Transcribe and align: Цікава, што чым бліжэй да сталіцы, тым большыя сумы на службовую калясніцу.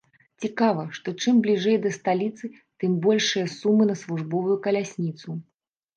Цікава, 0.43 0.85
што 0.99 1.13
чым 1.23 1.35
бліжэй 1.47 1.77
да 1.83 1.91
сталіцы, 1.99 2.45
тым 2.85 2.95
большыя 3.07 3.53
сумы 3.59 3.83
на 3.91 3.95
службовую 4.05 4.57
калясніцу. 4.65 5.41